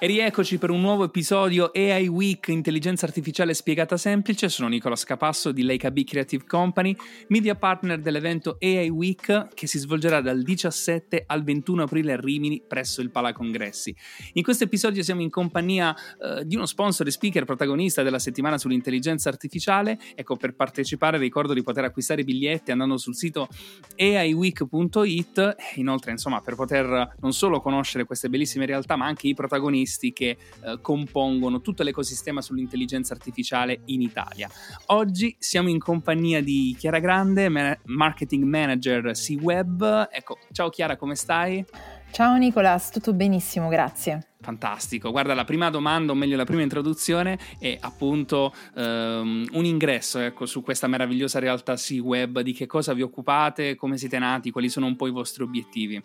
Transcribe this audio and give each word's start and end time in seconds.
E 0.00 0.06
rieccoci 0.06 0.58
per 0.58 0.70
un 0.70 0.80
nuovo 0.80 1.02
episodio 1.02 1.72
AI 1.74 2.06
Week 2.06 2.46
Intelligenza 2.46 3.04
Artificiale 3.04 3.52
Spiegata 3.52 3.96
Semplice. 3.96 4.48
Sono 4.48 4.68
Nicola 4.68 4.94
Scapasso 4.94 5.50
di 5.50 5.64
Leica 5.64 5.90
B 5.90 6.04
Creative 6.04 6.44
Company, 6.46 6.94
media 7.30 7.56
partner 7.56 7.98
dell'evento 7.98 8.58
AI 8.60 8.90
Week 8.90 9.48
che 9.54 9.66
si 9.66 9.80
svolgerà 9.80 10.20
dal 10.20 10.44
17 10.44 11.24
al 11.26 11.42
21 11.42 11.82
aprile 11.82 12.12
a 12.12 12.16
Rimini 12.16 12.62
presso 12.64 13.00
il 13.00 13.10
Pala 13.10 13.32
Congressi. 13.32 13.92
In 14.34 14.44
questo 14.44 14.62
episodio 14.62 15.02
siamo 15.02 15.20
in 15.20 15.30
compagnia 15.30 15.92
eh, 15.92 16.44
di 16.46 16.54
uno 16.54 16.66
sponsor 16.66 17.08
e 17.08 17.10
speaker 17.10 17.44
protagonista 17.44 18.04
della 18.04 18.20
settimana 18.20 18.56
sull'intelligenza 18.56 19.28
artificiale. 19.28 19.98
Ecco, 20.14 20.36
per 20.36 20.54
partecipare 20.54 21.18
ricordo 21.18 21.54
di 21.54 21.64
poter 21.64 21.82
acquistare 21.82 22.20
i 22.20 22.24
biglietti 22.24 22.70
andando 22.70 22.98
sul 22.98 23.16
sito 23.16 23.48
aiweek.it. 23.96 25.56
Inoltre, 25.74 26.12
insomma, 26.12 26.40
per 26.40 26.54
poter 26.54 27.16
non 27.18 27.32
solo 27.32 27.60
conoscere 27.60 28.04
queste 28.04 28.28
bellissime 28.28 28.64
realtà, 28.64 28.94
ma 28.94 29.06
anche 29.06 29.26
i 29.26 29.34
protagonisti 29.34 29.86
che 30.12 30.36
eh, 30.64 30.78
compongono 30.80 31.60
tutto 31.60 31.82
l'ecosistema 31.82 32.42
sull'intelligenza 32.42 33.14
artificiale 33.14 33.80
in 33.86 34.02
Italia. 34.02 34.48
Oggi 34.86 35.34
siamo 35.38 35.68
in 35.68 35.78
compagnia 35.78 36.42
di 36.42 36.74
Chiara 36.78 36.98
Grande, 36.98 37.48
marketing 37.84 38.44
manager 38.44 39.12
C-Web. 39.12 40.08
Ecco, 40.10 40.38
ciao 40.52 40.68
Chiara, 40.68 40.96
come 40.96 41.14
stai? 41.14 41.64
Ciao 42.10 42.36
Nicolas, 42.36 42.90
tutto 42.90 43.12
benissimo, 43.12 43.68
grazie. 43.68 44.28
Fantastico, 44.40 45.10
guarda 45.10 45.34
la 45.34 45.44
prima 45.44 45.68
domanda, 45.68 46.12
o 46.12 46.14
meglio 46.14 46.36
la 46.36 46.44
prima 46.44 46.62
introduzione 46.62 47.38
è 47.58 47.76
appunto 47.80 48.52
um, 48.76 49.46
un 49.52 49.64
ingresso 49.64 50.20
ecco, 50.20 50.46
su 50.46 50.62
questa 50.62 50.86
meravigliosa 50.86 51.38
realtà 51.38 51.74
C-Web, 51.74 52.40
di 52.40 52.52
che 52.52 52.66
cosa 52.66 52.94
vi 52.94 53.02
occupate, 53.02 53.74
come 53.74 53.98
siete 53.98 54.18
nati, 54.18 54.50
quali 54.50 54.68
sono 54.68 54.86
un 54.86 54.96
po' 54.96 55.06
i 55.06 55.12
vostri 55.12 55.42
obiettivi. 55.42 56.00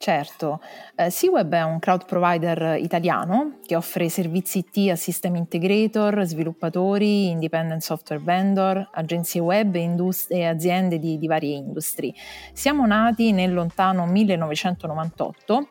Certo, 0.00 0.60
eh, 0.94 1.10
SeaWeb 1.10 1.52
è 1.54 1.64
un 1.64 1.80
cloud 1.80 2.04
provider 2.04 2.76
italiano 2.78 3.58
che 3.66 3.74
offre 3.74 4.08
servizi 4.08 4.58
IT 4.58 4.90
a 4.90 4.94
system 4.94 5.34
integrator, 5.34 6.22
sviluppatori, 6.22 7.30
independent 7.30 7.82
software 7.82 8.22
vendor, 8.22 8.90
agenzie 8.92 9.40
web 9.40 9.74
e, 9.74 9.80
indust- 9.80 10.30
e 10.30 10.44
aziende 10.44 11.00
di, 11.00 11.18
di, 11.18 11.26
varie 11.26 11.56
industrie. 11.56 12.14
Siamo 12.52 12.86
nati 12.86 13.32
nel 13.32 13.52
lontano 13.52 14.06
1998 14.06 15.66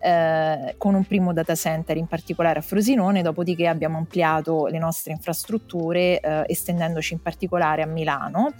eh, 0.00 0.74
con 0.76 0.94
un 0.94 1.04
primo 1.06 1.32
data 1.32 1.54
center 1.54 1.96
in 1.96 2.06
particolare 2.06 2.58
a 2.58 2.62
Frosinone, 2.62 3.22
dopodiché 3.22 3.68
abbiamo 3.68 3.96
ampliato 3.96 4.66
le 4.66 4.78
nostre 4.78 5.12
infrastrutture 5.12 6.20
eh, 6.20 6.44
estendendoci 6.46 7.14
in 7.14 7.22
particolare 7.22 7.80
a 7.80 7.86
Milano 7.86 8.52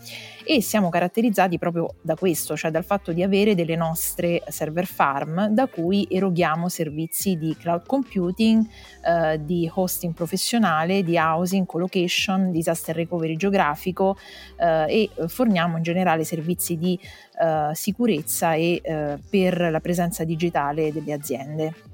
e 0.42 0.62
siamo 0.62 0.88
caratterizzati 0.88 1.58
proprio 1.58 1.96
da 2.00 2.14
questo, 2.14 2.56
cioè 2.56 2.70
dal 2.70 2.84
fatto 2.84 3.12
di 3.12 3.22
avere 3.22 3.54
delle 3.54 3.76
nostre 3.76 4.42
server 4.48 4.86
farm 4.86 5.00
da 5.50 5.66
cui 5.66 6.06
eroghiamo 6.08 6.68
servizi 6.68 7.36
di 7.36 7.56
cloud 7.58 7.86
computing, 7.86 8.64
eh, 9.04 9.44
di 9.44 9.70
hosting 9.72 10.14
professionale, 10.14 11.02
di 11.02 11.16
housing, 11.18 11.66
colocation, 11.66 12.50
disaster 12.50 12.94
recovery 12.94 13.36
geografico 13.36 14.16
eh, 14.56 15.10
e 15.16 15.28
forniamo 15.28 15.76
in 15.76 15.82
generale 15.82 16.24
servizi 16.24 16.76
di 16.76 16.98
eh, 17.40 17.70
sicurezza 17.74 18.54
e 18.54 18.80
eh, 18.82 19.18
per 19.28 19.70
la 19.70 19.80
presenza 19.80 20.24
digitale 20.24 20.92
delle 20.92 21.12
aziende. 21.12 21.91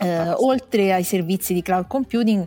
Eh, 0.00 0.30
oltre 0.38 0.92
ai 0.92 1.04
servizi 1.04 1.54
di 1.54 1.62
cloud 1.62 1.86
computing, 1.86 2.44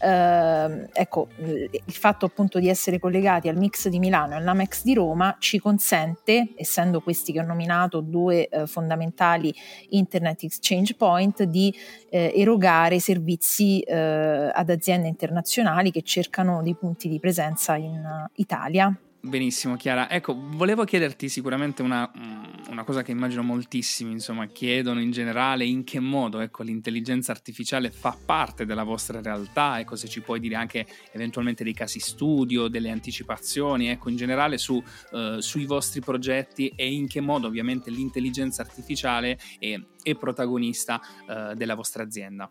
eh, 0.00 0.88
ecco, 0.92 1.28
il 1.38 1.80
fatto 1.86 2.26
appunto 2.26 2.58
di 2.58 2.68
essere 2.68 2.98
collegati 2.98 3.48
al 3.48 3.56
mix 3.56 3.88
di 3.88 3.98
Milano 3.98 4.34
e 4.34 4.36
all'Amex 4.36 4.82
di 4.82 4.92
Roma 4.92 5.36
ci 5.38 5.58
consente, 5.58 6.52
essendo 6.56 7.00
questi 7.00 7.32
che 7.32 7.40
ho 7.40 7.44
nominato 7.44 8.00
due 8.00 8.48
eh, 8.48 8.66
fondamentali 8.66 9.54
Internet 9.90 10.42
Exchange 10.42 10.94
Point, 10.94 11.44
di 11.44 11.74
eh, 12.10 12.32
erogare 12.36 13.00
servizi 13.00 13.80
eh, 13.80 14.50
ad 14.52 14.68
aziende 14.68 15.08
internazionali 15.08 15.90
che 15.90 16.02
cercano 16.02 16.62
dei 16.62 16.74
punti 16.74 17.08
di 17.08 17.18
presenza 17.18 17.76
in 17.76 18.28
Italia. 18.34 18.94
Benissimo 19.22 19.76
Chiara, 19.76 20.08
ecco 20.08 20.34
volevo 20.34 20.84
chiederti 20.84 21.28
sicuramente 21.28 21.82
una, 21.82 22.10
mm, 22.10 22.70
una, 22.70 22.84
cosa 22.84 23.02
che 23.02 23.10
immagino 23.10 23.42
moltissimi 23.42 24.12
insomma 24.12 24.46
chiedono 24.46 24.98
in 24.98 25.10
generale 25.10 25.66
in 25.66 25.84
che 25.84 26.00
modo 26.00 26.40
ecco, 26.40 26.62
l'intelligenza 26.62 27.30
artificiale 27.30 27.90
fa 27.90 28.16
parte 28.24 28.64
della 28.64 28.82
vostra 28.82 29.20
realtà, 29.20 29.78
ecco 29.78 29.94
se 29.94 30.08
ci 30.08 30.22
puoi 30.22 30.40
dire 30.40 30.54
anche 30.54 30.86
eventualmente 31.12 31.64
dei 31.64 31.74
casi 31.74 32.00
studio, 32.00 32.68
delle 32.68 32.88
anticipazioni, 32.88 33.88
ecco 33.88 34.08
in 34.08 34.16
generale 34.16 34.56
su, 34.56 34.82
uh, 35.10 35.38
sui 35.40 35.66
vostri 35.66 36.00
progetti 36.00 36.72
e 36.74 36.90
in 36.90 37.06
che 37.06 37.20
modo 37.20 37.46
ovviamente 37.46 37.90
l'intelligenza 37.90 38.62
artificiale 38.62 39.38
è, 39.58 39.78
è 40.02 40.16
protagonista 40.16 40.98
uh, 41.26 41.54
della 41.54 41.74
vostra 41.74 42.02
azienda. 42.02 42.50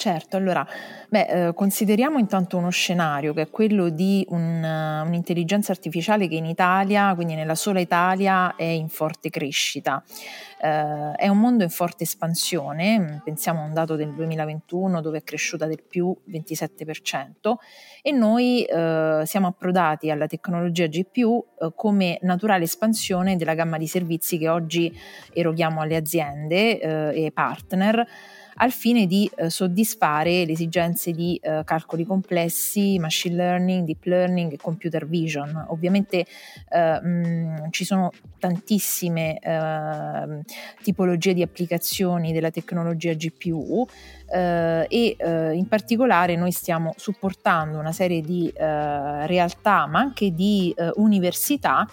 Certo, 0.00 0.38
allora, 0.38 0.66
beh, 1.10 1.48
eh, 1.48 1.52
consideriamo 1.52 2.16
intanto 2.16 2.56
uno 2.56 2.70
scenario 2.70 3.34
che 3.34 3.42
è 3.42 3.50
quello 3.50 3.90
di 3.90 4.24
un, 4.30 4.62
uh, 4.62 5.06
un'intelligenza 5.06 5.72
artificiale 5.72 6.26
che 6.26 6.36
in 6.36 6.46
Italia, 6.46 7.14
quindi 7.14 7.34
nella 7.34 7.54
sola 7.54 7.80
Italia, 7.80 8.56
è 8.56 8.64
in 8.64 8.88
forte 8.88 9.28
crescita. 9.28 10.02
Eh, 10.58 11.12
è 11.16 11.28
un 11.28 11.38
mondo 11.38 11.64
in 11.64 11.68
forte 11.68 12.04
espansione, 12.04 13.20
pensiamo 13.22 13.60
a 13.60 13.64
un 13.64 13.74
dato 13.74 13.94
del 13.96 14.14
2021 14.14 15.02
dove 15.02 15.18
è 15.18 15.22
cresciuta 15.22 15.66
del 15.66 15.82
più 15.86 16.16
27% 16.30 17.56
e 18.00 18.10
noi 18.10 18.64
eh, 18.64 19.22
siamo 19.24 19.48
approdati 19.48 20.10
alla 20.10 20.26
tecnologia 20.26 20.86
GPU 20.86 21.44
eh, 21.60 21.72
come 21.74 22.18
naturale 22.22 22.64
espansione 22.64 23.36
della 23.36 23.54
gamma 23.54 23.76
di 23.76 23.86
servizi 23.86 24.38
che 24.38 24.48
oggi 24.48 24.94
eroghiamo 25.34 25.82
alle 25.82 25.96
aziende 25.96 26.80
eh, 26.80 27.24
e 27.24 27.32
partner 27.32 28.06
al 28.60 28.72
fine 28.72 29.06
di 29.06 29.30
eh, 29.36 29.48
soddisfare 29.48 30.44
le 30.44 30.52
esigenze 30.52 31.12
di 31.12 31.36
eh, 31.42 31.62
calcoli 31.64 32.04
complessi, 32.04 32.98
machine 32.98 33.34
learning, 33.34 33.86
deep 33.86 34.04
learning 34.04 34.52
e 34.52 34.56
computer 34.56 35.06
vision. 35.06 35.66
Ovviamente 35.68 36.26
eh, 36.68 37.00
mh, 37.00 37.70
ci 37.70 37.84
sono 37.84 38.10
tantissime 38.38 39.38
ehm, 39.38 40.42
tipologie 40.82 41.34
di 41.34 41.42
applicazioni 41.42 42.32
della 42.32 42.50
tecnologia 42.50 43.12
GPU 43.14 43.86
eh, 44.30 44.86
e 44.88 45.16
eh, 45.18 45.52
in 45.54 45.66
particolare 45.66 46.36
noi 46.36 46.52
stiamo 46.52 46.92
supportando 46.96 47.78
una 47.78 47.92
serie 47.92 48.20
di 48.20 48.52
realtà 48.60 49.86
ma 49.86 50.00
anche 50.00 50.32
di 50.32 50.74
università 50.94 51.86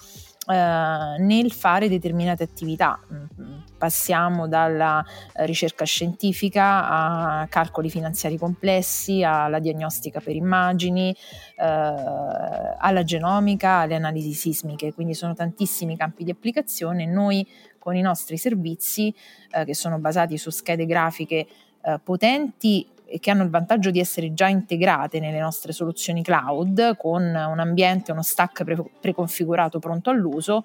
eh, 0.49 1.15
nel 1.19 1.51
fare 1.51 1.89
determinate 1.89 2.43
attività. 2.43 2.99
Mm, 3.11 3.57
passiamo 3.77 4.47
dalla 4.47 5.03
eh, 5.33 5.45
ricerca 5.45 5.85
scientifica 5.85 6.87
a 6.89 7.47
calcoli 7.47 7.89
finanziari 7.89 8.37
complessi, 8.37 9.23
alla 9.23 9.59
diagnostica 9.59 10.19
per 10.19 10.35
immagini, 10.35 11.15
eh, 11.57 11.65
alla 11.65 13.03
genomica, 13.03 13.79
alle 13.79 13.95
analisi 13.95 14.33
sismiche, 14.33 14.93
quindi 14.93 15.13
sono 15.13 15.33
tantissimi 15.33 15.97
campi 15.97 16.23
di 16.23 16.31
applicazione. 16.31 17.05
Noi 17.05 17.45
con 17.77 17.95
i 17.95 18.01
nostri 18.01 18.37
servizi, 18.37 19.13
eh, 19.51 19.65
che 19.65 19.73
sono 19.73 19.99
basati 19.99 20.37
su 20.37 20.49
schede 20.49 20.85
grafiche 20.85 21.47
eh, 21.81 21.99
potenti, 22.03 22.87
che 23.19 23.31
hanno 23.31 23.43
il 23.43 23.49
vantaggio 23.49 23.91
di 23.91 23.99
essere 23.99 24.33
già 24.33 24.47
integrate 24.47 25.19
nelle 25.19 25.39
nostre 25.39 25.71
soluzioni 25.71 26.21
cloud 26.21 26.95
con 26.97 27.23
un 27.23 27.59
ambiente, 27.59 28.11
uno 28.11 28.23
stack 28.23 28.63
pre- 28.63 28.83
preconfigurato 28.99 29.79
pronto 29.79 30.09
all'uso, 30.09 30.63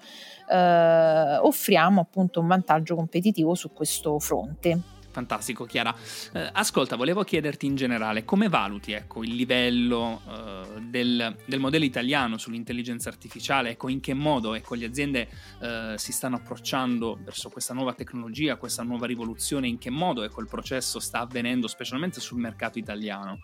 eh, 0.50 1.36
offriamo 1.40 2.00
appunto 2.00 2.40
un 2.40 2.46
vantaggio 2.46 2.94
competitivo 2.94 3.54
su 3.54 3.72
questo 3.72 4.18
fronte. 4.18 5.00
Fantastico, 5.12 5.66
Chiara. 5.66 5.94
Eh, 6.32 6.50
ascolta, 6.52 6.96
volevo 6.96 7.22
chiederti 7.22 7.66
in 7.66 7.76
generale 7.76 8.24
come 8.24 8.48
valuti 8.48 8.92
ecco, 8.92 9.22
il 9.22 9.34
livello 9.34 10.22
eh, 10.26 10.80
del, 10.80 11.36
del, 11.44 11.60
modello 11.60 11.84
italiano 11.84 12.38
sull'intelligenza 12.38 13.10
artificiale, 13.10 13.70
ecco, 13.70 13.88
in 13.88 14.00
che 14.00 14.14
modo 14.14 14.54
ecco, 14.54 14.74
le 14.74 14.86
aziende 14.86 15.28
eh, 15.60 15.94
si 15.98 16.12
stanno 16.12 16.36
approcciando 16.36 17.18
verso 17.22 17.50
questa 17.50 17.74
nuova 17.74 17.92
tecnologia, 17.92 18.56
questa 18.56 18.82
nuova 18.82 19.06
rivoluzione, 19.06 19.68
in 19.68 19.78
che 19.78 19.90
modo 19.90 20.22
ecco, 20.22 20.40
il 20.40 20.48
processo 20.48 20.98
sta 20.98 21.20
avvenendo, 21.20 21.68
specialmente 21.68 22.20
sul 22.20 22.40
mercato 22.40 22.78
italiano. 22.78 23.38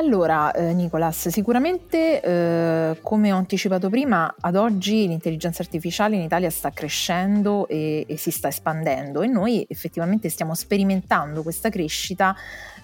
Allora, 0.00 0.50
eh, 0.52 0.72
Nicolas, 0.72 1.28
sicuramente 1.28 2.22
eh, 2.22 2.98
come 3.02 3.32
ho 3.32 3.36
anticipato 3.36 3.90
prima, 3.90 4.34
ad 4.40 4.56
oggi 4.56 5.06
l'intelligenza 5.06 5.60
artificiale 5.60 6.16
in 6.16 6.22
Italia 6.22 6.48
sta 6.48 6.70
crescendo 6.70 7.68
e, 7.68 8.06
e 8.08 8.16
si 8.16 8.30
sta 8.30 8.48
espandendo 8.48 9.20
e 9.20 9.26
noi 9.26 9.62
effettivamente 9.68 10.30
stiamo 10.30 10.54
sperimentando 10.54 11.42
questa 11.42 11.68
crescita 11.68 12.34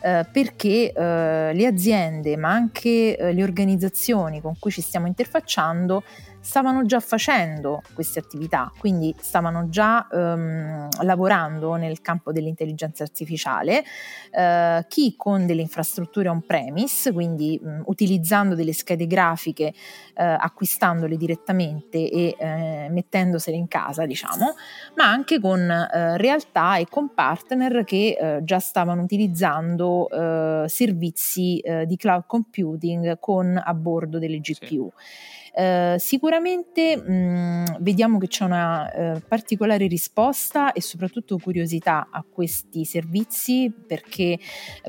eh, 0.02 0.26
perché 0.30 0.92
eh, 0.92 1.52
le 1.54 1.66
aziende, 1.66 2.36
ma 2.36 2.50
anche 2.50 3.16
eh, 3.16 3.32
le 3.32 3.42
organizzazioni 3.42 4.42
con 4.42 4.58
cui 4.58 4.70
ci 4.70 4.82
stiamo 4.82 5.06
interfacciando, 5.06 6.02
stavano 6.46 6.86
già 6.86 7.00
facendo 7.00 7.82
queste 7.92 8.20
attività, 8.20 8.70
quindi 8.78 9.12
stavano 9.18 9.68
già 9.68 10.06
ehm, 10.08 10.88
lavorando 11.02 11.74
nel 11.74 12.00
campo 12.00 12.30
dell'intelligenza 12.30 13.02
artificiale, 13.02 13.82
eh, 14.30 14.84
chi 14.86 15.16
con 15.16 15.44
delle 15.44 15.62
infrastrutture 15.62 16.28
on-premise, 16.28 17.12
quindi 17.12 17.58
mh, 17.60 17.82
utilizzando 17.86 18.54
delle 18.54 18.72
schede 18.72 19.08
grafiche, 19.08 19.74
eh, 20.14 20.24
acquistandole 20.24 21.16
direttamente 21.16 22.08
e 22.08 22.36
eh, 22.38 22.86
mettendosele 22.90 23.56
in 23.56 23.66
casa, 23.66 24.06
diciamo, 24.06 24.54
ma 24.94 25.10
anche 25.10 25.40
con 25.40 25.68
eh, 25.68 26.16
realtà 26.16 26.76
e 26.76 26.86
con 26.88 27.12
partner 27.12 27.82
che 27.82 28.16
eh, 28.18 28.44
già 28.44 28.60
stavano 28.60 29.02
utilizzando 29.02 30.08
eh, 30.08 30.68
servizi 30.68 31.60
di 31.86 31.96
cloud 31.96 32.24
computing 32.26 33.18
con 33.18 33.60
a 33.62 33.74
bordo 33.74 34.20
delle 34.20 34.38
GPU. 34.38 34.92
Sì. 34.94 35.45
Eh, 35.58 35.96
sicuramente 35.98 36.98
mh, 36.98 37.78
vediamo 37.80 38.18
che 38.18 38.26
c'è 38.26 38.44
una 38.44 38.92
eh, 38.92 39.22
particolare 39.26 39.86
risposta 39.86 40.72
e 40.72 40.82
soprattutto 40.82 41.38
curiosità 41.38 42.08
a 42.10 42.22
questi 42.30 42.84
servizi 42.84 43.72
perché, 43.86 44.38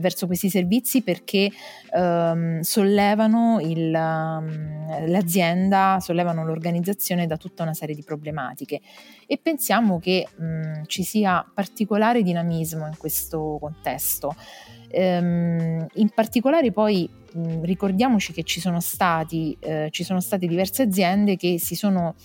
verso 0.01 0.25
questi 0.25 0.49
servizi 0.49 1.03
perché 1.03 1.49
ehm, 1.93 2.59
sollevano 2.59 3.61
il, 3.61 3.91
l'azienda, 3.91 5.99
sollevano 6.01 6.43
l'organizzazione 6.43 7.27
da 7.27 7.37
tutta 7.37 7.63
una 7.63 7.73
serie 7.73 7.95
di 7.95 8.03
problematiche 8.03 8.81
e 9.25 9.37
pensiamo 9.37 9.99
che 9.99 10.27
mh, 10.35 10.81
ci 10.87 11.03
sia 11.03 11.49
particolare 11.53 12.23
dinamismo 12.23 12.87
in 12.87 12.97
questo 12.97 13.57
contesto. 13.57 14.35
Ehm, 14.89 15.85
in 15.95 16.09
particolare 16.09 16.71
poi 16.71 17.09
mh, 17.33 17.63
ricordiamoci 17.63 18.33
che 18.33 18.43
ci 18.43 18.59
sono, 18.59 18.79
stati, 18.79 19.57
eh, 19.59 19.89
ci 19.91 20.03
sono 20.03 20.19
state 20.19 20.47
diverse 20.47 20.83
aziende 20.83 21.35
che 21.35 21.59
si 21.59 21.75
sono 21.75 22.15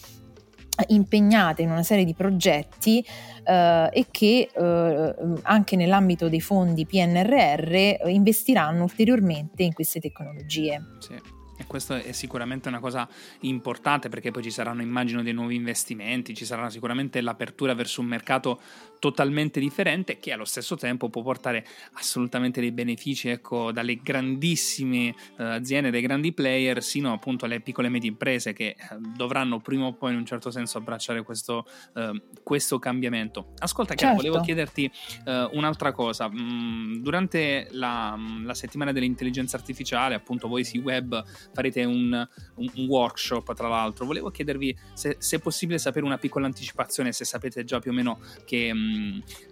impegnate 0.88 1.62
in 1.62 1.70
una 1.70 1.82
serie 1.82 2.05
di 2.05 2.14
progetti 2.14 3.05
eh, 3.44 3.88
e 3.93 4.06
che 4.11 4.50
eh, 4.53 5.14
anche 5.43 5.76
nell'ambito 5.76 6.29
dei 6.29 6.41
fondi 6.41 6.87
PNRR 6.87 8.09
investiranno 8.09 8.82
ulteriormente 8.82 9.62
in 9.62 9.73
queste 9.73 10.00
tecnologie. 10.00 10.81
Sì. 10.99 11.41
E 11.62 11.67
questo 11.67 11.94
è 11.94 12.11
sicuramente 12.11 12.69
una 12.69 12.81
cosa 12.81 13.08
importante 13.41 14.08
perché 14.08 14.32
poi 14.32 14.43
ci 14.43 14.50
saranno, 14.50 14.82
immagino, 14.82 15.23
dei 15.23 15.32
nuovi 15.32 15.55
investimenti, 15.55 16.35
ci 16.35 16.44
sarà 16.44 16.69
sicuramente 16.70 17.20
l'apertura 17.20 17.75
verso 17.75 18.00
un 18.00 18.08
mercato 18.08 18.61
totalmente 19.02 19.58
differente 19.58 20.20
che 20.20 20.31
allo 20.31 20.44
stesso 20.44 20.76
tempo 20.76 21.08
può 21.08 21.22
portare 21.22 21.66
assolutamente 21.94 22.60
dei 22.60 22.70
benefici, 22.70 23.31
ecco, 23.31 23.72
dalle 23.72 23.96
grandissime 24.00 25.08
eh, 25.08 25.43
aziende, 25.43 25.90
dai 25.90 26.02
grandi 26.02 26.32
player, 26.32 26.81
sino 26.84 27.12
appunto 27.12 27.44
alle 27.44 27.58
piccole 27.58 27.88
e 27.88 27.90
medie 27.90 28.10
imprese 28.10 28.52
che 28.52 28.66
eh, 28.66 28.76
dovranno 29.16 29.58
prima 29.58 29.87
o 29.87 29.93
poi 29.94 30.12
in 30.12 30.19
un 30.19 30.25
certo 30.25 30.52
senso 30.52 30.78
abbracciare 30.78 31.25
questo, 31.25 31.66
eh, 31.96 32.22
questo 32.44 32.78
cambiamento. 32.78 33.54
Ascolta, 33.58 33.94
Chiara, 33.94 34.14
certo. 34.14 34.28
volevo 34.28 34.44
chiederti 34.44 34.88
eh, 35.25 35.48
un'altra 35.55 35.90
cosa. 35.90 36.31
Mm, 36.31 37.02
durante 37.02 37.66
la, 37.72 38.16
la, 38.44 38.55
settimana 38.55 38.93
dell'intelligenza 38.93 39.56
artificiale, 39.56 40.14
appunto, 40.14 40.46
voi 40.46 40.62
si 40.62 40.78
web 40.78 41.25
farete 41.52 41.82
un, 41.82 42.25
un, 42.55 42.70
un 42.72 42.87
workshop, 42.87 43.52
tra 43.52 43.66
l'altro. 43.66 44.06
Volevo 44.06 44.31
chiedervi 44.31 44.78
se, 44.94 45.16
se, 45.19 45.38
è 45.38 45.40
possibile 45.40 45.78
sapere 45.78 46.06
una 46.06 46.19
piccola 46.19 46.46
anticipazione, 46.46 47.10
se 47.10 47.25
sapete 47.25 47.64
già 47.64 47.81
più 47.81 47.90
o 47.90 47.94
meno 47.94 48.20
che... 48.44 48.72
Mm, 48.72 48.90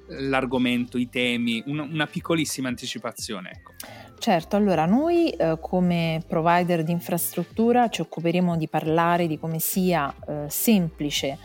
l'argomento, 0.06 0.98
i 0.98 1.08
temi, 1.08 1.62
una, 1.66 1.82
una 1.82 2.06
piccolissima 2.06 2.68
anticipazione. 2.68 3.50
Ecco. 3.54 3.72
Certo, 4.18 4.56
allora 4.56 4.84
noi 4.84 5.30
eh, 5.30 5.56
come 5.60 6.22
provider 6.26 6.82
di 6.82 6.92
infrastruttura 6.92 7.88
ci 7.88 8.02
occuperemo 8.02 8.56
di 8.56 8.68
parlare 8.68 9.26
di 9.26 9.38
come 9.38 9.60
sia 9.60 10.14
eh, 10.28 10.44
semplice 10.48 11.38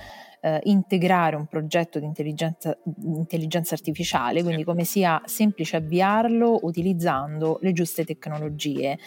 eh, 0.46 0.60
integrare 0.66 1.36
un 1.36 1.48
progetto 1.48 1.98
di 1.98 2.06
intelligenza, 2.06 2.78
intelligenza 3.04 3.74
artificiale, 3.74 4.44
quindi 4.44 4.64
come 4.64 4.84
sia 4.84 5.20
semplice 5.26 5.78
avviarlo 5.78 6.60
utilizzando 6.62 7.58
le 7.64 7.74
giuste 7.74 8.06
tecnologie. 8.06 9.00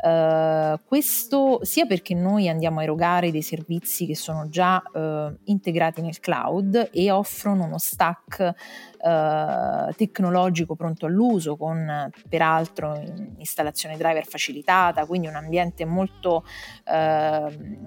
Eh, 0.00 0.78
questo 0.86 1.58
sia 1.64 1.86
perché 1.86 2.14
noi 2.14 2.48
andiamo 2.48 2.78
a 2.78 2.84
erogare 2.84 3.32
dei 3.32 3.42
servizi 3.42 4.06
che 4.06 4.14
sono 4.14 4.48
già 4.48 4.80
eh, 4.94 5.34
integrati 5.44 6.00
nel 6.00 6.20
cloud 6.20 6.90
e 6.92 7.10
offrono 7.10 7.64
uno 7.64 7.78
stack 7.78 8.54
eh, 9.04 9.92
tecnologico 9.96 10.74
pronto 10.74 11.04
all'uso 11.04 11.56
con 11.56 12.10
peraltro 12.28 12.98
installazione 13.36 13.98
driver 13.98 14.24
facilitata, 14.24 15.04
quindi 15.04 15.26
un 15.26 15.34
ambiente 15.34 15.84
molto 15.84 16.44
eh, 16.84 17.78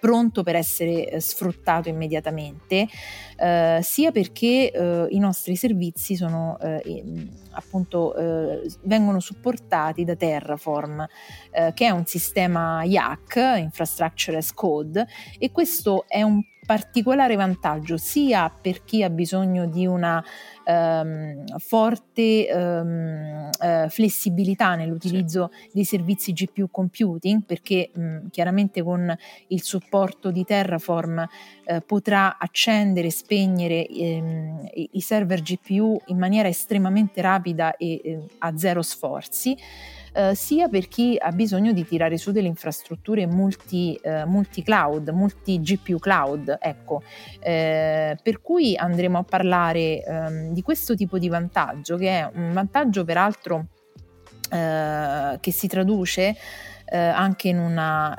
pronto 0.00 0.42
per 0.42 0.56
essere 0.56 1.20
sfruttato 1.20 1.90
immediatamente 1.90 2.88
eh, 3.36 3.80
sia 3.82 4.12
perché 4.12 4.70
eh, 4.70 5.06
i 5.10 5.18
nostri 5.18 5.56
servizi 5.56 6.16
sono, 6.16 6.58
eh, 6.60 7.04
appunto, 7.50 8.14
eh, 8.14 8.70
vengono 8.82 9.20
supportati 9.20 10.04
da 10.04 10.14
Terraform, 10.14 11.06
eh, 11.50 11.72
che 11.74 11.86
è 11.86 11.90
un 11.90 12.06
sistema 12.06 12.82
IAC, 12.84 13.56
Infrastructure 13.58 14.36
as 14.38 14.54
Code, 14.54 15.06
e 15.38 15.50
questo 15.50 16.04
è 16.06 16.22
un 16.22 16.42
particolare 16.64 17.34
vantaggio 17.34 17.96
sia 17.96 18.48
per 18.48 18.84
chi 18.84 19.02
ha 19.02 19.10
bisogno 19.10 19.66
di 19.66 19.84
una 19.84 20.24
um, 20.64 21.44
forte 21.58 22.46
um, 22.52 23.50
uh, 23.58 23.88
flessibilità 23.88 24.76
nell'utilizzo 24.76 25.50
sì. 25.52 25.70
dei 25.72 25.84
servizi 25.84 26.32
GPU 26.32 26.70
computing 26.70 27.42
perché 27.44 27.90
um, 27.94 28.30
chiaramente 28.30 28.82
con 28.82 29.12
il 29.48 29.62
supporto 29.62 30.30
di 30.30 30.44
Terraform 30.44 31.26
uh, 31.66 31.82
potrà 31.84 32.38
accendere 32.38 33.08
e 33.08 33.12
spegnere 33.12 33.86
ehm, 33.86 34.68
i 34.72 35.00
server 35.00 35.42
GPU 35.42 36.00
in 36.06 36.18
maniera 36.18 36.48
estremamente 36.48 37.20
rapida 37.20 37.76
e 37.76 38.00
eh, 38.04 38.20
a 38.38 38.56
zero 38.56 38.82
sforzi 38.82 39.56
eh, 40.12 40.34
sia 40.34 40.68
per 40.68 40.88
chi 40.88 41.16
ha 41.18 41.30
bisogno 41.32 41.72
di 41.72 41.84
tirare 41.86 42.16
su 42.18 42.32
delle 42.32 42.48
infrastrutture 42.48 43.26
multi, 43.26 43.98
eh, 44.02 44.24
multi 44.24 44.62
cloud, 44.62 45.08
multi 45.08 45.60
GPU 45.60 45.98
cloud, 45.98 46.56
ecco. 46.60 47.02
Eh, 47.40 48.16
per 48.22 48.40
cui 48.40 48.76
andremo 48.76 49.18
a 49.18 49.22
parlare 49.22 50.02
ehm, 50.02 50.52
di 50.52 50.62
questo 50.62 50.94
tipo 50.94 51.18
di 51.18 51.28
vantaggio, 51.28 51.96
che 51.96 52.08
è 52.08 52.30
un 52.34 52.52
vantaggio 52.52 53.04
peraltro 53.04 53.66
eh, 54.52 55.38
che 55.40 55.52
si 55.52 55.66
traduce 55.66 56.36
eh, 56.84 56.98
anche 56.98 57.48
in, 57.48 57.58
una, 57.58 58.16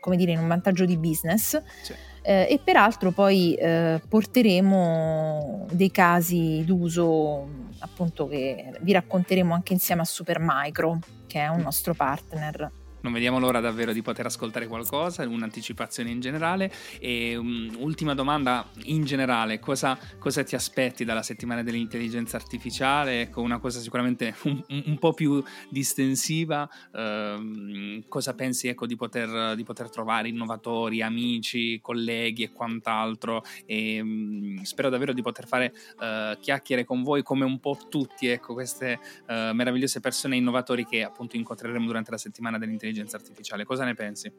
come 0.00 0.16
dire, 0.16 0.32
in 0.32 0.38
un 0.38 0.48
vantaggio 0.48 0.84
di 0.84 0.96
business. 0.96 1.60
Sì. 1.82 1.94
Eh, 2.22 2.46
e 2.50 2.60
peraltro 2.62 3.10
poi 3.10 3.54
eh, 3.54 4.02
porteremo 4.06 5.66
dei 5.70 5.90
casi 5.90 6.62
d'uso 6.64 7.48
appunto 7.78 8.28
che 8.28 8.72
vi 8.80 8.92
racconteremo 8.92 9.54
anche 9.54 9.72
insieme 9.72 10.02
a 10.02 10.04
Supermicro 10.04 10.98
che 11.26 11.40
è 11.40 11.46
un 11.46 11.60
nostro 11.60 11.94
partner 11.94 12.70
non 13.00 13.12
vediamo 13.12 13.38
l'ora 13.38 13.60
davvero 13.60 13.92
di 13.92 14.02
poter 14.02 14.26
ascoltare 14.26 14.66
qualcosa, 14.66 15.26
un'anticipazione 15.26 16.10
in 16.10 16.20
generale. 16.20 16.72
E 16.98 17.36
un'ultima 17.36 18.14
domanda 18.14 18.68
in 18.84 19.04
generale, 19.04 19.58
cosa, 19.58 19.98
cosa, 20.18 20.42
ti 20.42 20.54
aspetti 20.54 21.04
dalla 21.04 21.22
settimana 21.22 21.62
dell'intelligenza 21.62 22.36
artificiale? 22.36 23.22
Ecco, 23.22 23.40
una 23.40 23.58
cosa 23.58 23.80
sicuramente 23.80 24.34
un, 24.44 24.62
un 24.68 24.98
po' 24.98 25.12
più 25.12 25.42
distensiva. 25.68 26.68
Eh, 26.92 28.04
cosa 28.08 28.34
pensi 28.34 28.68
ecco, 28.68 28.86
di, 28.86 28.96
poter, 28.96 29.54
di, 29.54 29.64
poter, 29.64 29.90
trovare 29.90 30.28
innovatori, 30.28 31.02
amici, 31.02 31.80
colleghi 31.80 32.42
e 32.42 32.52
quant'altro? 32.52 33.44
E, 33.64 34.02
mh, 34.02 34.62
spero 34.62 34.88
davvero 34.88 35.12
di 35.12 35.22
poter 35.22 35.46
fare 35.46 35.72
eh, 36.00 36.36
chiacchiere 36.40 36.84
con 36.84 37.02
voi 37.02 37.22
come 37.22 37.44
un 37.44 37.60
po' 37.60 37.78
tutti, 37.88 38.26
ecco, 38.26 38.54
queste 38.54 38.98
eh, 39.26 39.50
meravigliose 39.52 40.00
persone 40.00 40.36
innovatori 40.36 40.84
che 40.84 41.04
appunto 41.04 41.36
incontreremo 41.36 41.86
durante 41.86 42.10
la 42.10 42.18
settimana 42.18 42.58
dell'intelligenza 42.58 42.87
dell'intelligenza 42.88 43.16
artificiale. 43.16 43.64
Cosa 43.64 43.84
ne 43.84 43.94
pensi? 43.94 44.32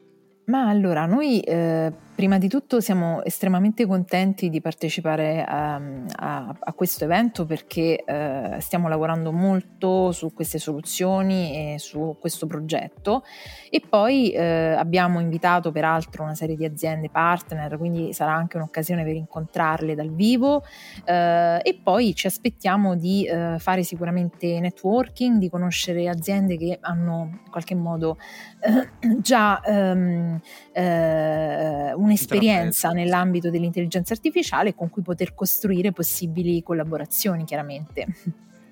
Ma 0.46 0.68
allora, 0.68 1.06
noi 1.06 1.40
eh, 1.40 1.92
prima 2.20 2.36
di 2.36 2.48
tutto 2.48 2.80
siamo 2.80 3.22
estremamente 3.24 3.86
contenti 3.86 4.50
di 4.50 4.60
partecipare 4.60 5.42
a, 5.42 5.80
a, 6.16 6.54
a 6.58 6.72
questo 6.74 7.04
evento 7.04 7.46
perché 7.46 8.04
eh, 8.04 8.56
stiamo 8.58 8.88
lavorando 8.88 9.32
molto 9.32 10.12
su 10.12 10.34
queste 10.34 10.58
soluzioni 10.58 11.74
e 11.74 11.78
su 11.78 12.16
questo 12.20 12.46
progetto. 12.46 13.22
E 13.70 13.80
poi 13.88 14.32
eh, 14.32 14.74
abbiamo 14.76 15.20
invitato 15.20 15.70
peraltro 15.70 16.24
una 16.24 16.34
serie 16.34 16.56
di 16.56 16.64
aziende 16.66 17.08
partner, 17.08 17.78
quindi 17.78 18.12
sarà 18.12 18.34
anche 18.34 18.56
un'occasione 18.56 19.04
per 19.04 19.14
incontrarle 19.14 19.94
dal 19.94 20.10
vivo. 20.12 20.64
Eh, 21.04 21.60
e 21.62 21.80
poi 21.82 22.14
ci 22.14 22.26
aspettiamo 22.26 22.96
di 22.96 23.24
eh, 23.24 23.56
fare 23.58 23.82
sicuramente 23.82 24.60
networking, 24.60 25.38
di 25.38 25.48
conoscere 25.48 26.08
aziende 26.08 26.58
che 26.58 26.76
hanno 26.82 27.30
in 27.44 27.50
qualche 27.50 27.76
modo 27.76 28.18
eh, 28.60 29.20
già... 29.20 29.60
Ehm, 29.64 30.39
eh, 30.72 31.92
un'esperienza 31.94 32.90
nell'ambito 32.90 33.50
dell'intelligenza 33.50 34.12
artificiale 34.12 34.74
con 34.74 34.90
cui 34.90 35.02
poter 35.02 35.34
costruire 35.34 35.92
possibili 35.92 36.62
collaborazioni, 36.62 37.44
chiaramente. 37.44 38.06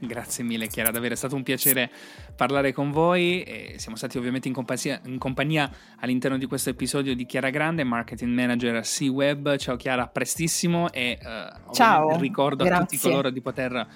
Grazie 0.00 0.44
mille 0.44 0.68
Chiara, 0.68 0.90
davvero 0.90 1.14
è 1.14 1.16
stato 1.16 1.34
un 1.34 1.42
piacere 1.42 1.90
parlare 2.36 2.72
con 2.72 2.92
voi. 2.92 3.42
E 3.42 3.74
siamo 3.78 3.96
stati 3.96 4.16
ovviamente 4.16 4.46
in 4.46 4.54
compagnia, 4.54 5.00
in 5.06 5.18
compagnia, 5.18 5.70
all'interno 5.98 6.38
di 6.38 6.46
questo 6.46 6.70
episodio 6.70 7.16
di 7.16 7.26
Chiara 7.26 7.50
Grande, 7.50 7.82
Marketing 7.82 8.32
Manager 8.32 8.80
C-Web. 8.80 9.56
Ciao 9.56 9.76
Chiara, 9.76 10.06
prestissimo 10.06 10.92
e 10.92 11.18
uh, 11.20 11.72
Ciao, 11.72 12.16
ricordo 12.18 12.62
grazie. 12.64 12.82
a 12.82 12.86
tutti 12.86 12.98
coloro 12.98 13.30
di 13.30 13.40
poter 13.40 13.72
uh, 13.72 13.86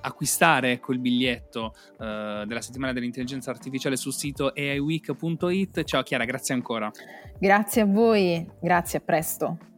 acquistare 0.00 0.80
quel 0.80 0.98
biglietto 0.98 1.74
uh, 1.98 2.44
della 2.44 2.60
settimana 2.60 2.92
dell'intelligenza 2.92 3.50
artificiale 3.50 3.96
sul 3.96 4.12
sito 4.12 4.52
aiweek.it. 4.54 5.84
Ciao 5.84 6.02
Chiara, 6.02 6.24
grazie 6.24 6.54
ancora. 6.54 6.90
Grazie 7.38 7.82
a 7.82 7.86
voi, 7.86 8.44
grazie, 8.60 8.98
a 8.98 9.02
presto. 9.02 9.71